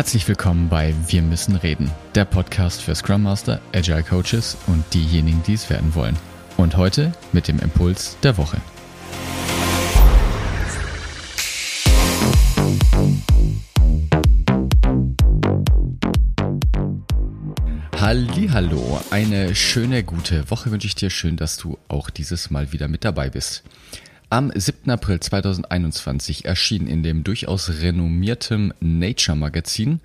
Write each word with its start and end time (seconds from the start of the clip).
Herzlich 0.00 0.26
willkommen 0.28 0.70
bei 0.70 0.94
Wir 1.08 1.20
müssen 1.20 1.56
reden, 1.56 1.90
der 2.14 2.24
Podcast 2.24 2.80
für 2.80 2.94
Scrum 2.94 3.22
Master, 3.22 3.60
Agile 3.74 4.02
Coaches 4.02 4.56
und 4.66 4.82
diejenigen, 4.94 5.42
die 5.46 5.52
es 5.52 5.68
werden 5.68 5.94
wollen. 5.94 6.16
Und 6.56 6.78
heute 6.78 7.12
mit 7.32 7.48
dem 7.48 7.58
Impuls 7.58 8.16
der 8.22 8.38
Woche. 8.38 8.56
Hallo, 17.94 19.00
eine 19.10 19.54
schöne 19.54 20.02
gute 20.02 20.50
Woche 20.50 20.70
wünsche 20.70 20.86
ich 20.86 20.94
dir. 20.94 21.10
Schön, 21.10 21.36
dass 21.36 21.58
du 21.58 21.76
auch 21.88 22.08
dieses 22.08 22.50
Mal 22.50 22.72
wieder 22.72 22.88
mit 22.88 23.04
dabei 23.04 23.28
bist. 23.28 23.64
Am 24.32 24.52
7. 24.54 24.88
April 24.88 25.18
2021 25.18 26.44
erschien 26.44 26.86
in 26.86 27.02
dem 27.02 27.24
durchaus 27.24 27.68
renommierten 27.68 28.72
Nature 28.78 29.36
Magazin 29.36 29.98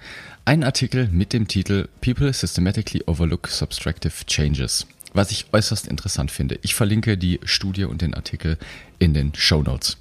ein 0.45 0.63
Artikel 0.63 1.07
mit 1.09 1.31
dem 1.31 1.47
Titel 1.47 1.87
People 2.01 2.33
Systematically 2.33 3.03
Overlook 3.05 3.47
Subtractive 3.47 4.25
Changes, 4.25 4.87
was 5.13 5.29
ich 5.29 5.45
äußerst 5.53 5.87
interessant 5.87 6.31
finde. 6.31 6.57
Ich 6.63 6.73
verlinke 6.73 7.19
die 7.19 7.39
Studie 7.43 7.83
und 7.83 8.01
den 8.01 8.15
Artikel 8.15 8.57
in 8.97 9.13
den 9.13 9.31
Show 9.35 9.61
Notes. 9.61 9.97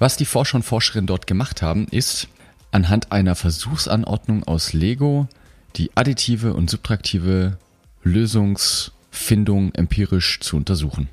Was 0.00 0.16
die 0.16 0.24
Forscher 0.24 0.56
und 0.56 0.64
Forscherinnen 0.64 1.06
dort 1.06 1.28
gemacht 1.28 1.62
haben, 1.62 1.86
ist 1.92 2.26
anhand 2.72 3.12
einer 3.12 3.36
Versuchsanordnung 3.36 4.42
aus 4.42 4.72
Lego 4.72 5.28
die 5.76 5.92
additive 5.94 6.52
und 6.52 6.68
subtraktive 6.68 7.58
Lösungsfindung 8.02 9.72
empirisch 9.72 10.40
zu 10.40 10.56
untersuchen. 10.56 11.08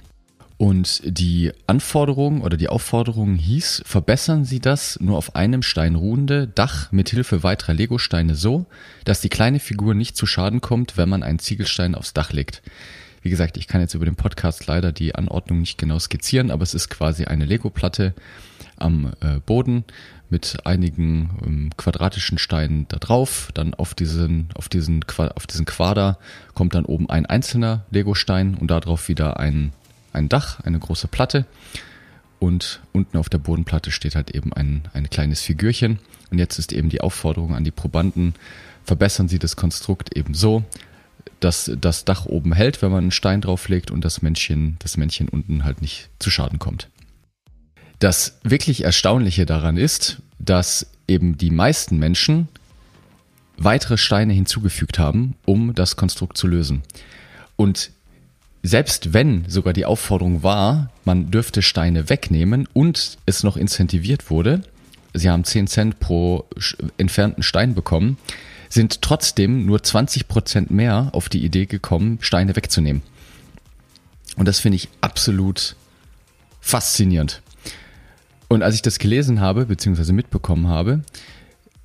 Und 0.61 1.01
die 1.03 1.51
Anforderung 1.65 2.43
oder 2.43 2.55
die 2.55 2.69
Aufforderung 2.69 3.33
hieß, 3.33 3.81
verbessern 3.83 4.45
Sie 4.45 4.59
das 4.59 4.99
nur 4.99 5.17
auf 5.17 5.35
einem 5.35 5.63
Stein 5.63 5.95
ruhende 5.95 6.45
Dach 6.45 6.91
mit 6.91 7.09
Hilfe 7.09 7.41
weiterer 7.41 7.73
Legosteine 7.73 8.35
so, 8.35 8.67
dass 9.03 9.21
die 9.21 9.29
kleine 9.29 9.59
Figur 9.59 9.95
nicht 9.95 10.15
zu 10.15 10.27
Schaden 10.27 10.61
kommt, 10.61 10.97
wenn 10.97 11.09
man 11.09 11.23
einen 11.23 11.39
Ziegelstein 11.39 11.95
aufs 11.95 12.13
Dach 12.13 12.31
legt. 12.31 12.61
Wie 13.23 13.31
gesagt, 13.31 13.57
ich 13.57 13.67
kann 13.67 13.81
jetzt 13.81 13.95
über 13.95 14.05
den 14.05 14.15
Podcast 14.15 14.67
leider 14.67 14.91
die 14.91 15.15
Anordnung 15.15 15.61
nicht 15.61 15.79
genau 15.79 15.97
skizzieren, 15.97 16.51
aber 16.51 16.61
es 16.61 16.75
ist 16.75 16.89
quasi 16.89 17.25
eine 17.25 17.45
Lego-Platte 17.45 18.13
am 18.77 19.13
äh, 19.21 19.39
Boden 19.43 19.83
mit 20.29 20.59
einigen 20.63 21.39
ähm, 21.43 21.69
quadratischen 21.75 22.37
Steinen 22.37 22.85
da 22.87 22.97
drauf. 22.97 23.49
Dann 23.55 23.73
auf 23.73 23.95
diesen, 23.95 24.49
auf 24.53 24.69
diesen, 24.69 25.03
auf 25.17 25.47
diesen 25.47 25.65
Quader 25.65 26.19
kommt 26.53 26.75
dann 26.75 26.85
oben 26.85 27.09
ein 27.09 27.25
einzelner 27.25 27.83
Lego-Stein 27.89 28.53
und 28.53 28.69
darauf 28.69 29.07
wieder 29.07 29.39
ein 29.39 29.73
ein 30.13 30.29
Dach, 30.29 30.59
eine 30.61 30.79
große 30.79 31.07
Platte 31.07 31.45
und 32.41 32.81
unten 32.91 33.17
auf 33.17 33.29
der 33.29 33.37
Bodenplatte 33.37 33.91
steht 33.91 34.15
halt 34.15 34.31
eben 34.31 34.51
ein, 34.51 34.83
ein 34.93 35.09
kleines 35.11 35.41
Figürchen. 35.41 35.99
Und 36.31 36.39
jetzt 36.39 36.57
ist 36.57 36.73
eben 36.73 36.89
die 36.89 37.01
Aufforderung 37.01 37.53
an 37.53 37.63
die 37.63 37.71
Probanden, 37.71 38.33
verbessern 38.83 39.27
Sie 39.27 39.37
das 39.37 39.55
Konstrukt 39.55 40.17
eben 40.17 40.33
so, 40.33 40.63
dass 41.39 41.71
das 41.79 42.03
Dach 42.03 42.25
oben 42.25 42.53
hält, 42.53 42.81
wenn 42.81 42.89
man 42.89 43.03
einen 43.03 43.11
Stein 43.11 43.41
drauflegt 43.41 43.91
und 43.91 44.03
das 44.03 44.23
Männchen, 44.23 44.77
das 44.79 44.97
Männchen 44.97 45.29
unten 45.29 45.63
halt 45.63 45.81
nicht 45.81 46.09
zu 46.17 46.31
Schaden 46.31 46.57
kommt. 46.57 46.89
Das 47.99 48.39
wirklich 48.41 48.83
Erstaunliche 48.83 49.45
daran 49.45 49.77
ist, 49.77 50.23
dass 50.39 50.87
eben 51.07 51.37
die 51.37 51.51
meisten 51.51 51.99
Menschen 51.99 52.47
weitere 53.57 53.97
Steine 53.97 54.33
hinzugefügt 54.33 54.97
haben, 54.97 55.35
um 55.45 55.75
das 55.75 55.95
Konstrukt 55.95 56.39
zu 56.39 56.47
lösen. 56.47 56.81
Und 57.55 57.91
selbst 58.63 59.13
wenn 59.13 59.45
sogar 59.47 59.73
die 59.73 59.85
Aufforderung 59.85 60.43
war, 60.43 60.91
man 61.03 61.31
dürfte 61.31 61.61
Steine 61.61 62.09
wegnehmen 62.09 62.67
und 62.73 63.17
es 63.25 63.43
noch 63.43 63.57
incentiviert 63.57 64.29
wurde, 64.29 64.61
sie 65.13 65.29
haben 65.29 65.43
10 65.43 65.67
Cent 65.67 65.99
pro 65.99 66.45
entfernten 66.97 67.43
Stein 67.43 67.73
bekommen, 67.73 68.17
sind 68.69 69.01
trotzdem 69.01 69.65
nur 69.65 69.83
20 69.83 70.27
Prozent 70.27 70.71
mehr 70.71 71.09
auf 71.13 71.27
die 71.27 71.43
Idee 71.43 71.65
gekommen, 71.65 72.19
Steine 72.21 72.55
wegzunehmen. 72.55 73.01
Und 74.37 74.47
das 74.47 74.59
finde 74.59 74.77
ich 74.77 74.89
absolut 75.01 75.75
faszinierend. 76.61 77.41
Und 78.47 78.63
als 78.63 78.75
ich 78.75 78.81
das 78.81 78.99
gelesen 78.99 79.39
habe, 79.39 79.65
beziehungsweise 79.65 80.13
mitbekommen 80.13 80.67
habe, 80.67 81.01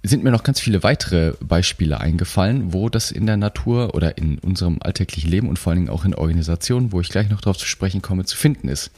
sind 0.03 0.23
mir 0.23 0.31
noch 0.31 0.45
ganz 0.45 0.61
viele 0.61 0.83
weitere 0.83 1.33
Beispiele 1.41 2.01
eingefallen, 2.01 2.73
wo 2.73 2.89
das 2.89 3.11
in 3.11 3.27
der 3.27 3.37
Natur 3.37 3.95
oder 3.95 4.19
in 4.19 4.39
unserem 4.39 4.79
alltäglichen 4.81 5.31
Leben 5.31 5.49
und 5.49 5.59
vor 5.59 5.71
allen 5.71 5.81
Dingen 5.81 5.91
auch 5.91 6.05
in 6.05 6.15
Organisationen, 6.15 6.93
wo 6.93 7.01
ich 7.01 7.09
gleich 7.09 7.29
noch 7.29 7.41
darauf 7.41 7.59
zu 7.59 7.67
sprechen 7.67 8.03
komme, 8.03 8.25
zu 8.25 8.37
finden 8.37 8.69
ist. 8.69 8.91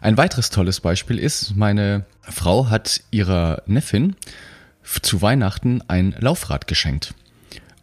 Ein 0.00 0.16
weiteres 0.16 0.48
tolles 0.50 0.80
Beispiel 0.80 1.18
ist, 1.18 1.56
meine 1.56 2.06
Frau 2.22 2.70
hat 2.70 3.02
ihrer 3.10 3.62
Neffin 3.66 4.16
zu 4.82 5.20
Weihnachten 5.20 5.82
ein 5.88 6.14
Laufrad 6.18 6.66
geschenkt 6.66 7.14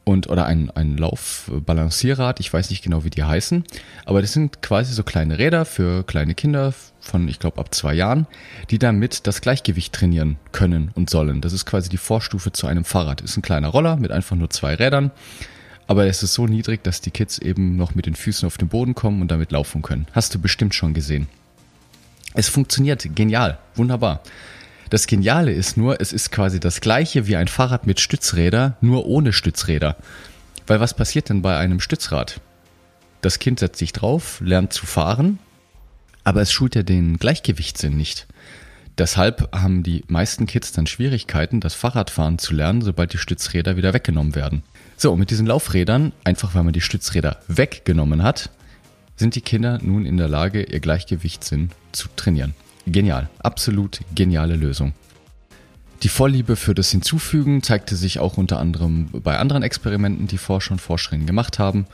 und 0.08 0.30
oder 0.30 0.46
ein, 0.46 0.72
ein 0.72 0.96
Laufbalancierrad, 0.96 2.40
ich 2.40 2.52
weiß 2.52 2.70
nicht 2.70 2.82
genau, 2.82 3.04
wie 3.04 3.10
die 3.10 3.26
heißen, 3.26 3.66
aber 4.06 4.22
das 4.22 4.32
sind 4.32 4.62
quasi 4.62 4.94
so 4.94 5.04
kleine 5.04 5.38
Räder 5.38 5.66
für 5.66 6.04
kleine 6.04 6.34
Kinder 6.34 6.74
von, 7.02 7.28
ich 7.28 7.40
glaube, 7.40 7.60
ab 7.60 7.76
zwei 7.76 7.94
Jahren, 7.94 8.26
die 8.70 8.80
damit 8.80 9.28
das 9.28 9.42
Gleichgewicht 9.42 9.94
trainieren 9.94 10.38
können 10.54 10.92
und 10.96 11.10
sollen. 11.10 11.42
Das 11.42 11.52
ist 11.52 11.66
quasi 11.66 11.90
die 11.90 11.98
Vorstufe 11.98 12.54
zu 12.54 12.68
einem 12.68 12.86
Fahrrad. 12.86 13.20
Ist 13.20 13.36
ein 13.36 13.42
kleiner 13.42 13.68
Roller 13.68 13.98
mit 13.98 14.12
einfach 14.12 14.38
nur 14.38 14.50
zwei 14.50 14.76
Rädern, 14.76 15.12
aber 15.88 16.06
es 16.08 16.24
ist 16.24 16.34
so 16.34 16.48
niedrig, 16.48 16.86
dass 16.86 17.02
die 17.02 17.12
Kids 17.12 17.38
eben 17.38 17.76
noch 17.76 17.94
mit 17.94 18.06
den 18.06 18.16
Füßen 18.16 18.48
auf 18.48 18.58
den 18.58 18.70
Boden 18.70 18.96
kommen 18.96 19.22
und 19.22 19.30
damit 19.30 19.52
laufen 19.52 19.82
können. 19.82 20.08
Hast 20.14 20.34
du 20.34 20.40
bestimmt 20.40 20.74
schon 20.74 20.94
gesehen. 20.94 21.28
Es 22.34 22.48
funktioniert 22.48 23.14
genial, 23.14 23.60
wunderbar. 23.76 24.22
Das 24.90 25.08
Geniale 25.08 25.52
ist 25.52 25.76
nur, 25.76 26.00
es 26.00 26.14
ist 26.14 26.32
quasi 26.32 26.60
das 26.60 26.80
gleiche 26.80 27.28
wie 27.28 27.36
ein 27.36 27.50
Fahrrad 27.50 27.86
mit 27.86 28.00
Stützräder, 28.00 28.78
nur 28.80 29.06
ohne 29.06 29.34
Stützräder. 29.34 29.98
Weil 30.66 30.80
was 30.80 30.94
passiert 30.94 31.30
denn 31.30 31.42
bei 31.42 31.58
einem 31.58 31.80
Stützrad? 31.80 32.40
Das 33.22 33.40
Kind 33.40 33.60
setzt 33.60 33.80
sich 33.80 33.92
drauf, 33.92 34.40
lernt 34.42 34.72
zu 34.72 34.86
fahren, 34.86 35.40
aber 36.24 36.42
es 36.42 36.52
schult 36.52 36.76
ja 36.76 36.84
den 36.84 37.18
Gleichgewichtssinn 37.18 37.98
nicht. 37.98 38.28
Deshalb 38.98 39.54
haben 39.54 39.84
die 39.84 40.04
meisten 40.08 40.48
Kids 40.48 40.72
dann 40.72 40.88
Schwierigkeiten, 40.88 41.60
das 41.60 41.76
Fahrradfahren 41.76 42.40
zu 42.40 42.54
lernen, 42.54 42.82
sobald 42.82 43.14
die 43.14 43.18
Stützräder 43.18 43.78
wieder 43.78 43.94
weggenommen 43.94 44.36
werden. 44.36 44.64
So, 44.96 45.12
und 45.12 45.20
mit 45.20 45.30
diesen 45.30 45.46
Laufrädern, 45.46 46.14
einfach 46.24 46.56
weil 46.56 46.64
man 46.64 46.74
die 46.74 46.82
Stützräder 46.82 47.38
weggenommen 47.48 48.24
hat, 48.24 48.50
sind 49.16 49.36
die 49.36 49.42
Kinder 49.42 49.80
nun 49.82 50.06
in 50.06 50.18
der 50.18 50.28
Lage, 50.28 50.64
ihr 50.64 50.80
Gleichgewichtssinn 50.80 51.70
zu 51.92 52.08
trainieren. 52.16 52.56
Genial, 52.90 53.30
absolut 53.40 54.00
geniale 54.16 54.56
Lösung. 54.56 54.94
Die 56.04 56.10
Vorliebe 56.10 56.56
für 56.56 56.74
das 56.74 56.90
Hinzufügen 56.92 57.62
zeigte 57.62 57.98
sich 57.98 58.20
auch 58.20 58.38
unter 58.38 58.60
anderem 58.60 59.10
bei 59.12 59.38
anderen 59.38 59.62
Experimenten, 59.62 60.28
die 60.28 60.38
Forscher 60.38 60.72
und 60.72 60.80
Forscherinnen 60.80 61.28
gemacht 61.28 61.60
haben. 61.60 61.86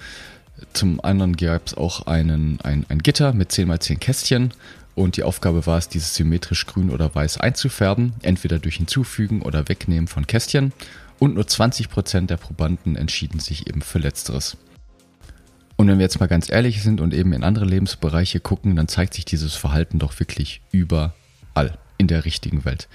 Zum 0.73 1.03
anderen 1.03 1.35
gab 1.35 1.65
es 1.65 1.73
auch 1.73 2.05
einen, 2.05 2.59
ein, 2.61 2.85
ein 2.89 2.99
Gitter 2.99 3.33
mit 3.33 3.51
10x10 3.51 3.97
Kästchen 3.97 4.53
und 4.93 5.17
die 5.17 5.23
Aufgabe 5.23 5.65
war 5.65 5.79
es, 5.79 5.89
dieses 5.89 6.13
symmetrisch 6.13 6.67
grün 6.67 6.91
oder 6.91 7.13
weiß 7.15 7.39
einzufärben, 7.39 8.13
entweder 8.21 8.59
durch 8.59 8.75
Hinzufügen 8.75 9.41
oder 9.41 9.67
Wegnehmen 9.67 10.07
von 10.07 10.27
Kästchen. 10.27 10.73
Und 11.17 11.33
nur 11.33 11.45
20% 11.45 12.27
der 12.27 12.37
Probanden 12.37 12.95
entschieden 12.95 13.39
sich 13.39 13.67
eben 13.67 13.81
für 13.81 13.97
Letzteres. 13.97 14.57
Und 15.83 15.89
wenn 15.89 15.99
wir 15.99 16.05
jetzt 16.05 16.21
mal 16.21 16.27
ganz 16.27 16.49
ehrlich 16.49 16.81
sind 16.81 17.01
und 17.01 17.13
eben 17.13 17.33
in 17.33 17.43
andere 17.43 17.65
Lebensbereiche 17.65 18.39
gucken, 18.39 18.77
dann 18.77 18.87
zeigt 18.87 19.15
sich 19.15 19.25
dieses 19.25 19.55
Verhalten 19.55 19.99
doch 19.99 20.17
wirklich 20.17 20.61
überall 20.71 21.77
in 21.97 22.07
der 22.07 22.23
richtigen 22.23 22.63
Welt. 22.63 22.87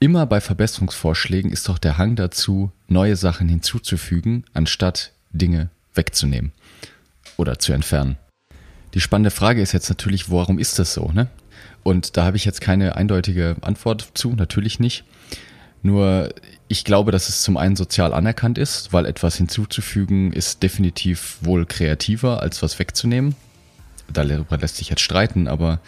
Immer 0.00 0.26
bei 0.26 0.40
Verbesserungsvorschlägen 0.40 1.52
ist 1.52 1.68
doch 1.68 1.78
der 1.78 1.98
Hang 1.98 2.16
dazu, 2.16 2.72
neue 2.88 3.14
Sachen 3.14 3.48
hinzuzufügen, 3.48 4.42
anstatt 4.52 5.12
Dinge 5.30 5.70
wegzunehmen 5.94 6.50
oder 7.36 7.60
zu 7.60 7.72
entfernen. 7.72 8.16
Die 8.94 9.00
spannende 9.00 9.30
Frage 9.30 9.62
ist 9.62 9.70
jetzt 9.70 9.88
natürlich, 9.88 10.28
warum 10.28 10.58
ist 10.58 10.80
das 10.80 10.94
so? 10.94 11.12
Ne? 11.12 11.28
Und 11.84 12.16
da 12.16 12.24
habe 12.24 12.36
ich 12.36 12.44
jetzt 12.44 12.60
keine 12.60 12.96
eindeutige 12.96 13.54
Antwort 13.60 14.10
zu, 14.14 14.30
natürlich 14.32 14.80
nicht. 14.80 15.04
Nur 15.82 16.32
ich 16.68 16.84
glaube, 16.84 17.12
dass 17.12 17.28
es 17.28 17.42
zum 17.42 17.56
einen 17.56 17.76
sozial 17.76 18.14
anerkannt 18.14 18.56
ist, 18.56 18.92
weil 18.92 19.04
etwas 19.04 19.36
hinzuzufügen 19.36 20.32
ist 20.32 20.62
definitiv 20.62 21.38
wohl 21.40 21.66
kreativer, 21.66 22.40
als 22.40 22.62
was 22.62 22.78
wegzunehmen. 22.78 23.34
Darüber 24.12 24.56
lässt 24.56 24.76
sich 24.76 24.90
jetzt 24.90 25.02
streiten, 25.02 25.48
aber 25.48 25.80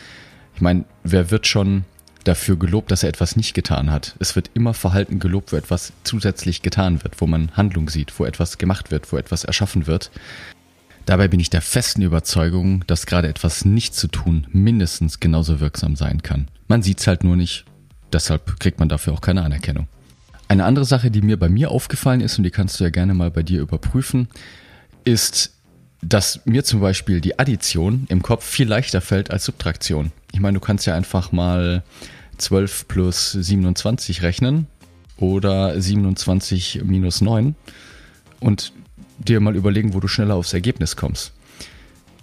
ich 0.55 0.61
meine, 0.61 0.85
wer 1.02 1.31
wird 1.31 1.46
schon 1.46 1.85
dafür 2.25 2.56
gelobt, 2.56 2.91
dass 2.91 3.02
er 3.02 3.08
etwas 3.08 3.37
nicht 3.37 3.55
getan 3.55 3.91
hat? 3.91 4.17
Es 4.19 4.35
wird 4.35 4.50
immer 4.55 4.75
Verhalten 4.75 5.20
gelobt, 5.20 5.52
wo 5.52 5.56
etwas 5.56 5.93
zusätzlich 6.02 6.62
getan 6.62 7.02
wird, 7.05 7.20
wo 7.20 7.26
man 7.26 7.50
Handlung 7.56 7.88
sieht, 7.88 8.19
wo 8.19 8.25
etwas 8.25 8.58
gemacht 8.58 8.91
wird, 8.91 9.12
wo 9.12 9.17
etwas 9.17 9.44
erschaffen 9.44 9.87
wird. 9.87 10.11
Dabei 11.06 11.29
bin 11.29 11.38
ich 11.38 11.50
der 11.50 11.61
festen 11.61 12.02
Überzeugung, 12.02 12.85
dass 12.87 13.06
gerade 13.06 13.29
etwas 13.29 13.64
nicht 13.64 13.94
zu 13.94 14.08
tun 14.08 14.46
mindestens 14.50 15.20
genauso 15.20 15.61
wirksam 15.61 15.96
sein 15.96 16.23
kann. 16.23 16.49
Man 16.67 16.82
sieht 16.82 17.00
es 17.00 17.06
halt 17.06 17.25
nur 17.25 17.37
nicht 17.37 17.67
Deshalb 18.12 18.59
kriegt 18.61 18.79
man 18.79 18.89
dafür 18.89 19.12
auch 19.12 19.21
keine 19.21 19.43
Anerkennung. 19.43 19.89
Eine 20.49 20.65
andere 20.65 20.85
Sache, 20.85 21.11
die 21.11 21.23
mir 21.23 21.39
bei 21.39 21.49
mir 21.49 21.71
aufgefallen 21.71 22.21
ist, 22.21 22.39
und 22.39 22.45
die 22.45 22.51
kannst 22.51 22.79
du 22.79 22.85
ja 22.85 22.91
gerne 22.91 23.15
mal 23.15 23.31
bei 23.31 23.43
dir 23.43 23.61
überprüfen, 23.61 24.29
ist, 25.05 25.53
dass 26.03 26.45
mir 26.45 26.65
zum 26.65 26.81
Beispiel 26.81 27.21
die 27.21 27.39
Addition 27.39 28.06
im 28.09 28.23
Kopf 28.23 28.45
viel 28.45 28.69
leichter 28.69 29.01
fällt 29.01 29.31
als 29.31 29.45
Subtraktion. 29.47 30.12
Ich 30.33 30.41
meine, 30.41 30.59
du 30.59 30.65
kannst 30.65 30.87
ja 30.87 30.95
einfach 30.95 31.33
mal 31.33 31.83
12 32.39 32.89
plus 32.89 33.33
27 33.33 34.23
rechnen 34.23 34.67
oder 35.17 35.81
27 35.81 36.83
minus 36.85 37.21
9 37.21 37.55
und 38.41 38.73
dir 39.19 39.41
mal 39.41 39.56
überlegen, 39.56 39.95
wo 39.95 40.01
du 40.01 40.09
schneller 40.09 40.35
aufs 40.35 40.53
Ergebnis 40.53 40.97
kommst. 40.97 41.33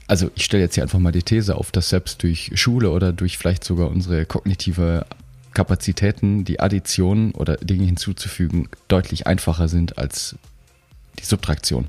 Also 0.07 0.30
ich 0.36 0.44
stelle 0.44 0.63
jetzt 0.63 0.75
hier 0.75 0.83
einfach 0.83 1.00
mal 1.00 1.13
die 1.13 1.24
These 1.24 1.56
auf, 1.56 1.72
dass 1.72 1.89
selbst 1.89 2.22
durch 2.22 2.51
Schule 2.56 2.92
oder 2.92 3.13
durch 3.13 3.38
vielleicht 3.38 3.63
sogar 3.63 3.89
unsere 3.89 4.25
kognitive 4.25 5.06
Kapazitäten 5.53 6.45
die 6.45 6.59
Addition 6.59 7.31
oder 7.31 7.57
Dinge 7.57 7.86
hinzuzufügen 7.86 8.69
deutlich 8.88 9.27
einfacher 9.27 9.68
sind 9.68 9.98
als 9.98 10.36
die 11.19 11.25
Subtraktion. 11.25 11.88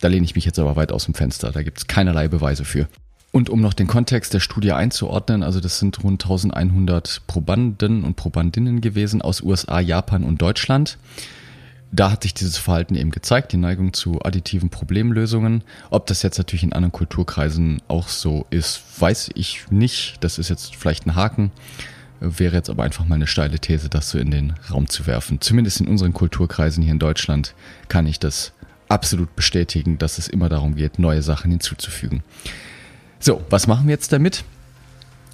Da 0.00 0.08
lehne 0.08 0.24
ich 0.24 0.34
mich 0.34 0.46
jetzt 0.46 0.58
aber 0.58 0.76
weit 0.76 0.92
aus 0.92 1.04
dem 1.04 1.14
Fenster, 1.14 1.52
da 1.52 1.62
gibt 1.62 1.78
es 1.78 1.86
keinerlei 1.86 2.28
Beweise 2.28 2.64
für. 2.64 2.88
Und 3.32 3.48
um 3.48 3.60
noch 3.60 3.74
den 3.74 3.86
Kontext 3.86 4.34
der 4.34 4.40
Studie 4.40 4.72
einzuordnen, 4.72 5.42
also 5.42 5.60
das 5.60 5.78
sind 5.78 6.02
rund 6.02 6.24
1100 6.24 7.22
Probanden 7.26 8.02
und 8.02 8.16
Probandinnen 8.16 8.80
gewesen 8.80 9.22
aus 9.22 9.42
USA, 9.42 9.78
Japan 9.78 10.24
und 10.24 10.42
Deutschland. 10.42 10.98
Da 11.92 12.12
hat 12.12 12.22
sich 12.22 12.34
dieses 12.34 12.56
Verhalten 12.56 12.94
eben 12.94 13.10
gezeigt, 13.10 13.52
die 13.52 13.56
Neigung 13.56 13.92
zu 13.92 14.20
additiven 14.22 14.70
Problemlösungen. 14.70 15.64
Ob 15.90 16.06
das 16.06 16.22
jetzt 16.22 16.38
natürlich 16.38 16.62
in 16.62 16.72
anderen 16.72 16.92
Kulturkreisen 16.92 17.82
auch 17.88 18.08
so 18.08 18.46
ist, 18.50 18.82
weiß 19.00 19.30
ich 19.34 19.70
nicht. 19.70 20.16
Das 20.20 20.38
ist 20.38 20.48
jetzt 20.48 20.76
vielleicht 20.76 21.06
ein 21.06 21.16
Haken. 21.16 21.50
Wäre 22.20 22.56
jetzt 22.56 22.68
aber 22.68 22.82
einfach 22.82 23.06
mal 23.06 23.14
eine 23.14 23.26
steile 23.26 23.58
These, 23.58 23.88
das 23.88 24.10
so 24.10 24.18
in 24.18 24.30
den 24.30 24.52
Raum 24.70 24.88
zu 24.88 25.06
werfen. 25.06 25.40
Zumindest 25.40 25.80
in 25.80 25.88
unseren 25.88 26.12
Kulturkreisen 26.12 26.82
hier 26.82 26.92
in 26.92 26.98
Deutschland 26.98 27.54
kann 27.88 28.06
ich 28.06 28.18
das 28.18 28.52
absolut 28.88 29.34
bestätigen, 29.36 29.96
dass 29.96 30.18
es 30.18 30.28
immer 30.28 30.48
darum 30.50 30.74
geht, 30.74 30.98
neue 30.98 31.22
Sachen 31.22 31.50
hinzuzufügen. 31.50 32.22
So, 33.20 33.42
was 33.48 33.66
machen 33.66 33.86
wir 33.86 33.94
jetzt 33.94 34.12
damit? 34.12 34.44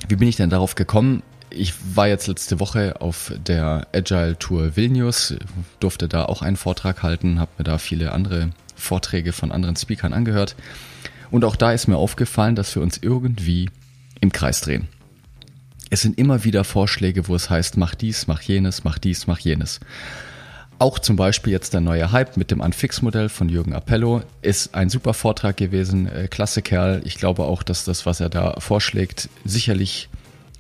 Wie 0.09 0.17
bin 0.17 0.29
ich 0.29 0.37
denn 0.37 0.51
darauf 0.51 0.75
gekommen? 0.77 1.23
Ich 1.51 1.75
war 1.95 2.07
jetzt 2.07 2.27
letzte 2.27 2.61
Woche 2.61 3.01
auf 3.01 3.33
der 3.37 3.89
Agile 3.93 4.39
Tour 4.39 4.77
Vilnius, 4.77 5.35
durfte 5.81 6.07
da 6.09 6.27
auch 6.27 6.43
einen 6.43 6.57
Vortrag 6.57 7.03
halten, 7.03 7.41
habe 7.41 7.51
mir 7.59 7.65
da 7.65 7.79
viele 7.79 8.13
andere 8.13 8.51
Vorträge 8.75 9.33
von 9.33 9.53
anderen 9.53 9.77
Speakern 9.77 10.13
angehört. 10.13 10.55
Und 11.31 11.45
auch 11.45 11.57
da 11.57 11.73
ist 11.73 11.89
mir 11.89 11.97
aufgefallen, 11.97 12.55
dass 12.55 12.75
wir 12.75 12.83
uns 12.83 12.99
irgendwie 12.99 13.71
im 14.21 14.33
Kreis 14.33 14.61
drehen. 14.61 14.89
Es 15.89 16.03
sind 16.03 16.19
immer 16.19 16.45
wieder 16.45 16.65
Vorschläge, 16.65 17.29
wo 17.29 17.35
es 17.35 17.49
heißt, 17.49 17.77
mach 17.77 17.95
dies, 17.95 18.27
mach 18.27 18.43
jenes, 18.43 18.85
mach 18.85 18.99
dies, 18.99 19.27
mach 19.27 19.39
jenes. 19.39 19.81
Auch 20.79 20.99
zum 20.99 21.17
Beispiel 21.17 21.53
jetzt 21.53 21.73
der 21.73 21.81
neue 21.81 22.13
Hype 22.13 22.37
mit 22.37 22.51
dem 22.51 22.61
Unfix-Modell 22.61 23.29
von 23.29 23.49
Jürgen 23.49 23.73
Appello 23.73 24.23
ist 24.43 24.75
ein 24.75 24.91
super 24.91 25.15
Vortrag 25.15 25.57
gewesen. 25.57 26.07
Äh, 26.07 26.29
klasse 26.29 26.61
Kerl. 26.61 27.01
Ich 27.05 27.17
glaube 27.17 27.45
auch, 27.45 27.63
dass 27.63 27.85
das, 27.85 28.05
was 28.05 28.21
er 28.21 28.29
da 28.29 28.61
vorschlägt, 28.61 29.31
sicherlich 29.45 30.11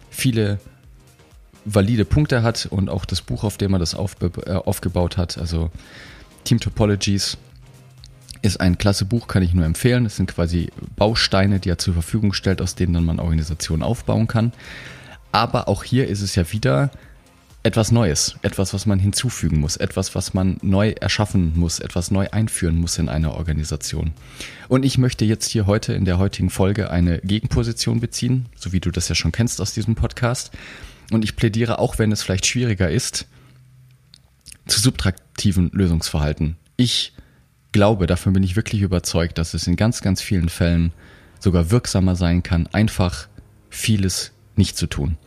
viele 0.08 0.58
valide 1.66 2.04
Punkte 2.04 2.42
hat 2.42 2.66
und 2.70 2.88
auch 2.88 3.04
das 3.04 3.20
Buch, 3.20 3.44
auf 3.44 3.58
dem 3.58 3.74
er 3.74 3.78
das 3.78 3.94
äh, 3.94 4.52
aufgebaut 4.52 5.16
hat, 5.16 5.36
also 5.36 5.70
Team 6.44 6.60
Topologies, 6.60 7.36
ist 8.40 8.60
ein 8.60 8.78
klasse 8.78 9.04
Buch, 9.04 9.26
kann 9.26 9.42
ich 9.42 9.52
nur 9.52 9.64
empfehlen. 9.64 10.06
Es 10.06 10.16
sind 10.16 10.30
quasi 10.30 10.70
Bausteine, 10.94 11.58
die 11.58 11.68
er 11.68 11.78
zur 11.78 11.94
Verfügung 11.94 12.32
stellt, 12.32 12.62
aus 12.62 12.74
denen 12.74 12.94
dann 12.94 13.04
man 13.04 13.18
Organisationen 13.18 13.82
aufbauen 13.82 14.28
kann. 14.28 14.52
Aber 15.36 15.68
auch 15.68 15.84
hier 15.84 16.08
ist 16.08 16.22
es 16.22 16.34
ja 16.34 16.50
wieder 16.50 16.90
etwas 17.62 17.92
Neues, 17.92 18.36
etwas, 18.40 18.72
was 18.72 18.86
man 18.86 18.98
hinzufügen 18.98 19.60
muss, 19.60 19.76
etwas, 19.76 20.14
was 20.14 20.32
man 20.32 20.56
neu 20.62 20.92
erschaffen 20.92 21.52
muss, 21.56 21.78
etwas 21.78 22.10
neu 22.10 22.26
einführen 22.30 22.78
muss 22.78 22.96
in 22.96 23.10
eine 23.10 23.34
Organisation. 23.34 24.14
Und 24.68 24.82
ich 24.82 24.96
möchte 24.96 25.26
jetzt 25.26 25.50
hier 25.50 25.66
heute 25.66 25.92
in 25.92 26.06
der 26.06 26.16
heutigen 26.16 26.48
Folge 26.48 26.90
eine 26.90 27.18
Gegenposition 27.18 28.00
beziehen, 28.00 28.46
so 28.56 28.72
wie 28.72 28.80
du 28.80 28.90
das 28.90 29.10
ja 29.10 29.14
schon 29.14 29.30
kennst 29.30 29.60
aus 29.60 29.74
diesem 29.74 29.94
Podcast. 29.94 30.52
Und 31.10 31.22
ich 31.22 31.36
plädiere, 31.36 31.80
auch 31.80 31.98
wenn 31.98 32.12
es 32.12 32.22
vielleicht 32.22 32.46
schwieriger 32.46 32.90
ist, 32.90 33.26
zu 34.66 34.80
subtraktiven 34.80 35.68
Lösungsverhalten. 35.74 36.56
Ich 36.78 37.12
glaube, 37.72 38.06
davon 38.06 38.32
bin 38.32 38.42
ich 38.42 38.56
wirklich 38.56 38.80
überzeugt, 38.80 39.36
dass 39.36 39.52
es 39.52 39.66
in 39.66 39.76
ganz, 39.76 40.00
ganz 40.00 40.22
vielen 40.22 40.48
Fällen 40.48 40.94
sogar 41.40 41.70
wirksamer 41.70 42.16
sein 42.16 42.42
kann, 42.42 42.68
einfach 42.68 43.28
vieles 43.68 44.32
nicht 44.56 44.78
zu 44.78 44.86
tun. 44.86 45.18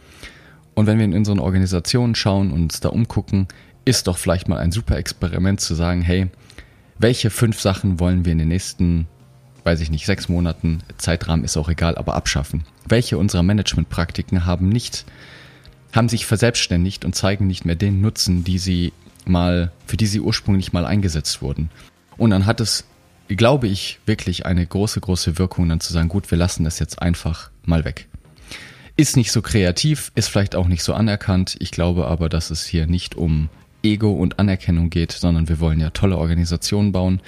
Und 0.75 0.87
wenn 0.87 0.97
wir 0.97 1.05
in 1.05 1.13
unseren 1.13 1.39
Organisationen 1.39 2.15
schauen 2.15 2.51
und 2.51 2.63
uns 2.63 2.79
da 2.79 2.89
umgucken, 2.89 3.47
ist 3.85 4.07
doch 4.07 4.17
vielleicht 4.17 4.47
mal 4.47 4.59
ein 4.59 4.71
super 4.71 4.97
Experiment 4.97 5.59
zu 5.59 5.75
sagen, 5.75 6.01
hey, 6.01 6.29
welche 6.99 7.29
fünf 7.29 7.59
Sachen 7.59 7.99
wollen 7.99 8.25
wir 8.25 8.33
in 8.33 8.37
den 8.37 8.49
nächsten, 8.49 9.07
weiß 9.63 9.79
ich 9.79 9.89
nicht, 9.89 10.05
sechs 10.05 10.29
Monaten, 10.29 10.81
Zeitrahmen 10.97 11.45
ist 11.45 11.57
auch 11.57 11.69
egal, 11.69 11.97
aber 11.97 12.15
abschaffen? 12.15 12.65
Welche 12.87 13.17
unserer 13.17 13.43
Managementpraktiken 13.43 14.45
haben 14.45 14.69
nicht, 14.69 15.05
haben 15.93 16.09
sich 16.09 16.25
verselbstständigt 16.25 17.05
und 17.05 17.15
zeigen 17.15 17.47
nicht 17.47 17.65
mehr 17.65 17.75
den 17.75 18.01
Nutzen, 18.01 18.43
die 18.43 18.59
sie 18.59 18.93
mal, 19.25 19.71
für 19.87 19.97
die 19.97 20.07
sie 20.07 20.19
ursprünglich 20.19 20.73
mal 20.73 20.85
eingesetzt 20.85 21.41
wurden? 21.41 21.69
Und 22.17 22.31
dann 22.31 22.45
hat 22.45 22.59
es, 22.59 22.83
glaube 23.29 23.67
ich, 23.67 23.99
wirklich 24.05 24.45
eine 24.45 24.65
große, 24.65 24.99
große 24.99 25.39
Wirkung, 25.39 25.69
dann 25.69 25.79
zu 25.79 25.93
sagen, 25.93 26.09
gut, 26.09 26.29
wir 26.31 26.37
lassen 26.37 26.65
das 26.65 26.79
jetzt 26.79 27.01
einfach 27.01 27.49
mal 27.63 27.85
weg. 27.85 28.08
Ist 28.99 29.15
nicht 29.15 29.31
so 29.31 29.41
kreativ, 29.41 30.11
ist 30.15 30.27
vielleicht 30.27 30.57
auch 30.57 30.67
nicht 30.67 30.83
so 30.83 30.93
anerkannt. 30.93 31.55
Ich 31.59 31.71
glaube 31.71 32.07
aber, 32.07 32.27
dass 32.27 32.51
es 32.51 32.65
hier 32.65 32.85
nicht 32.85 33.15
um 33.15 33.47
Ego 33.81 34.11
und 34.11 34.39
Anerkennung 34.39 34.89
geht, 34.89 35.13
sondern 35.13 35.47
wir 35.47 35.61
wollen 35.61 35.79
ja 35.79 35.91
tolle 35.91 36.17
Organisationen 36.17 36.91
bauen, 36.91 37.21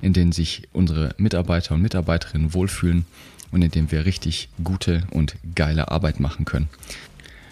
in 0.00 0.14
denen 0.14 0.32
sich 0.32 0.66
unsere 0.72 1.14
Mitarbeiter 1.18 1.76
und 1.76 1.82
Mitarbeiterinnen 1.82 2.54
wohlfühlen 2.54 3.04
und 3.52 3.62
in 3.62 3.70
denen 3.70 3.92
wir 3.92 4.04
richtig 4.04 4.48
gute 4.64 5.04
und 5.12 5.36
geile 5.54 5.92
Arbeit 5.92 6.18
machen 6.18 6.44
können. 6.44 6.68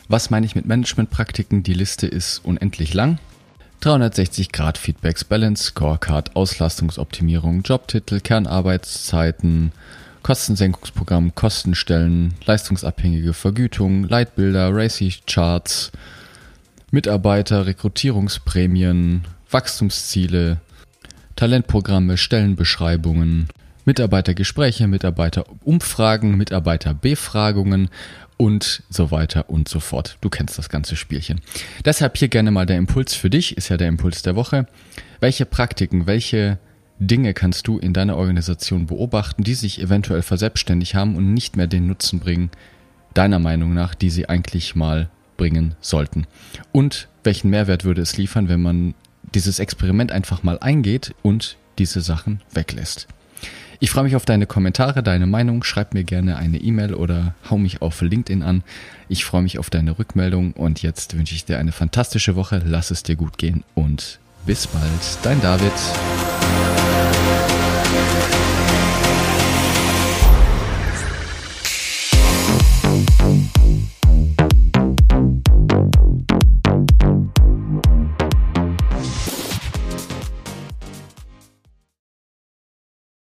Was 0.09 0.31
meine 0.31 0.47
ich 0.47 0.57
mit 0.57 0.67
Managementpraktiken? 0.67 1.63
Die 1.63 1.73
Liste 1.73 2.09
ist 2.09 2.41
unendlich 2.45 2.93
lang. 2.93 3.21
360 3.83 4.51
Grad 4.51 4.79
Feedbacks, 4.79 5.23
Balance, 5.23 5.63
Scorecard, 5.63 6.35
Auslastungsoptimierung, 6.35 7.63
Jobtitel, 7.63 8.19
Kernarbeitszeiten, 8.19 9.71
Kostensenkungsprogramm, 10.23 11.35
Kostenstellen, 11.35 12.35
leistungsabhängige 12.45 13.33
Vergütung, 13.33 14.05
Leitbilder, 14.05 14.75
Racy-Charts, 14.75 15.93
Mitarbeiter, 16.91 17.67
Rekrutierungsprämien, 17.67 19.25
Wachstumsziele, 19.51 20.59
Talentprogramme, 21.37 22.17
Stellenbeschreibungen, 22.17 23.49
Mitarbeitergespräche, 23.85 24.87
Mitarbeiterumfragen, 24.87 26.37
Mitarbeiterbefragungen 26.37 27.89
und 28.37 28.83
so 28.89 29.11
weiter 29.11 29.51
und 29.51 29.69
so 29.69 29.81
fort. 29.81 30.17
Du 30.21 30.31
kennst 30.31 30.59
das 30.59 30.69
ganze 30.69 30.97
Spielchen. 30.97 31.41
Deshalb 31.85 32.17
hier 32.17 32.29
gerne 32.29 32.51
mal 32.51 32.67
der 32.67 32.77
Impuls 32.79 33.15
für 33.15 33.31
dich, 33.31 33.57
ist 33.57 33.69
ja 33.69 33.77
der 33.77 33.89
Impuls 33.89 34.23
der 34.23 34.37
Woche. 34.37 34.67
Welche 35.21 35.45
Praktiken, 35.47 36.07
welche 36.07 36.59
Dinge 37.01 37.33
kannst 37.33 37.67
du 37.67 37.79
in 37.79 37.95
deiner 37.95 38.17
Organisation 38.17 38.87
beobachten, 38.87 39.43
die 39.43 39.55
sich 39.55 39.81
eventuell 39.81 40.21
verselbstständigt 40.21 40.95
haben 40.95 41.17
und 41.17 41.33
nicht 41.33 41.57
mehr 41.57 41.67
den 41.67 41.87
Nutzen 41.87 42.21
bringen, 42.21 42.51
deiner 43.15 43.39
Meinung 43.39 43.73
nach, 43.73 43.95
die 43.95 44.11
sie 44.11 44.29
eigentlich 44.29 44.77
mal 44.77 45.09
bringen 45.39 45.75
sollten? 45.81 46.27
Und 46.73 47.09
welchen 47.25 47.49
Mehrwert 47.49 47.85
würde 47.85 48.03
es 48.03 48.19
liefern, 48.19 48.49
wenn 48.49 48.61
man 48.61 48.95
dieses 49.35 49.59
Experiment 49.59 50.13
einfach 50.13 50.43
mal 50.43 50.59
eingeht 50.59 51.15
und 51.23 51.57
diese 51.79 52.03
Sachen 52.03 52.43
weglässt? 52.53 53.09
Ich 53.83 53.91
freue 53.91 54.05
mich 54.05 54.15
auf 54.15 54.27
deine 54.27 54.45
Kommentare, 54.45 55.03
deine 55.03 55.25
Meinung. 55.25 55.65
Schreib 55.65 55.95
mir 55.95 56.05
gerne 56.05 56.37
eine 56.37 56.59
E-Mail 56.59 56.93
oder 56.93 57.35
hau 57.49 57.57
mich 57.57 57.81
auf 57.81 58.03
LinkedIn 58.03 58.43
an. 58.43 58.63
Ich 59.09 59.25
freue 59.25 59.41
mich 59.41 59.59
auf 59.59 59.71
deine 59.71 59.99
Rückmeldung 59.99 60.53
und 60.53 60.83
jetzt 60.83 61.17
wünsche 61.17 61.35
ich 61.35 61.47
dir 61.47 61.59
eine 61.59 61.73
fantastische 61.73 62.37
Woche. 62.37 62.61
Lass 62.67 62.91
es 62.91 63.03
dir 63.03 63.17
gut 63.17 63.39
gehen 63.39 63.65
und 63.75 64.19
bis 64.45 64.67
bald. 64.67 64.85
Dein 65.23 65.41
David. 65.41 65.73